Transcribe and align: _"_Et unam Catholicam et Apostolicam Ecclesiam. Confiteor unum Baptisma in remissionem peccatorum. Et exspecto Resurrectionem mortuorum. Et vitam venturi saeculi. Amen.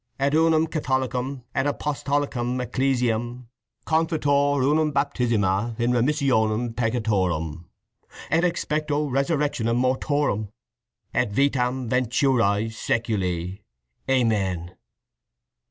_"_Et 0.25 0.31
unam 0.33 0.65
Catholicam 0.65 1.43
et 1.53 1.67
Apostolicam 1.67 2.59
Ecclesiam. 2.59 3.47
Confiteor 3.85 4.59
unum 4.63 4.91
Baptisma 4.91 5.75
in 5.79 5.91
remissionem 5.91 6.73
peccatorum. 6.75 7.65
Et 8.31 8.43
exspecto 8.43 9.07
Resurrectionem 9.11 9.77
mortuorum. 9.77 10.49
Et 11.13 11.31
vitam 11.31 11.87
venturi 11.87 12.67
saeculi. 12.71 13.61
Amen. 14.09 14.75